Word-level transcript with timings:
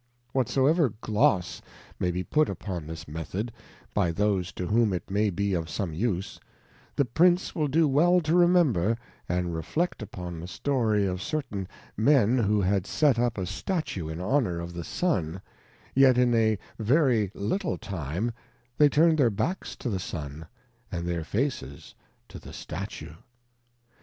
Whatsoever 0.33 0.95
Gloss 1.01 1.61
may 1.99 2.09
be 2.09 2.23
put 2.23 2.49
upon 2.49 2.87
this 2.87 3.07
method, 3.07 3.51
by 3.93 4.11
those 4.11 4.51
to 4.53 4.65
whom 4.65 4.93
it 4.93 5.11
may 5.11 5.29
be 5.29 5.53
of 5.53 5.69
some 5.69 5.93
use, 5.93 6.39
the 6.95 7.05
Prince 7.05 7.53
will 7.53 7.67
do 7.67 7.87
well 7.87 8.19
to 8.21 8.33
remember, 8.35 8.97
and 9.29 9.53
reflect 9.53 10.01
upon 10.01 10.39
the 10.39 10.47
Story 10.47 11.05
of 11.05 11.21
certain 11.21 11.67
Men 11.95 12.39
who 12.39 12.61
had 12.61 12.87
set 12.87 13.19
up 13.19 13.37
a 13.37 13.45
Statue 13.45 14.09
in 14.09 14.19
Honour 14.19 14.59
of 14.59 14.73
the 14.73 14.83
Sun, 14.83 15.39
yet 15.93 16.17
in 16.17 16.33
a 16.33 16.57
very 16.79 17.29
little 17.35 17.77
time 17.77 18.31
they 18.79 18.89
turned 18.89 19.19
their 19.19 19.29
backs 19.29 19.75
to 19.75 19.87
the 19.87 19.99
Sun, 19.99 20.47
and 20.91 21.07
their 21.07 21.23
Faces 21.23 21.93
to 22.27 22.39
the 22.39 22.53
Statue. 22.53 23.13